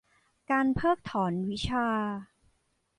[0.49, 1.85] การเพิกถอนวิชา